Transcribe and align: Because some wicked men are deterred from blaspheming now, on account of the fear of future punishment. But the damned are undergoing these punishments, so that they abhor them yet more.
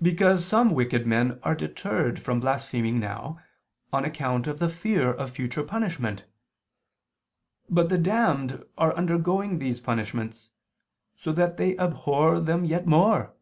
Because 0.00 0.42
some 0.42 0.70
wicked 0.72 1.06
men 1.06 1.38
are 1.42 1.54
deterred 1.54 2.18
from 2.18 2.40
blaspheming 2.40 2.98
now, 2.98 3.38
on 3.92 4.06
account 4.06 4.46
of 4.46 4.58
the 4.58 4.70
fear 4.70 5.12
of 5.12 5.32
future 5.32 5.62
punishment. 5.62 6.24
But 7.68 7.90
the 7.90 7.98
damned 7.98 8.64
are 8.78 8.94
undergoing 8.96 9.58
these 9.58 9.80
punishments, 9.80 10.48
so 11.14 11.30
that 11.34 11.58
they 11.58 11.76
abhor 11.76 12.40
them 12.40 12.64
yet 12.64 12.86
more. 12.86 13.34